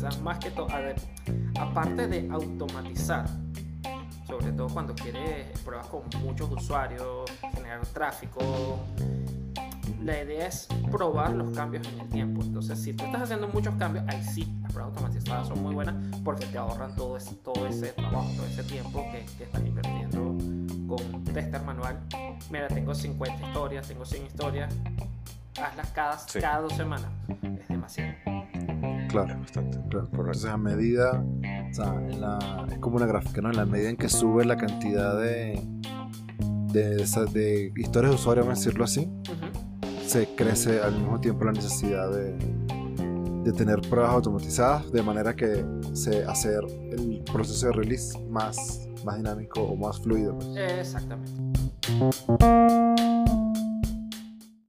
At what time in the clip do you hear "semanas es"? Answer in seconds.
26.74-27.68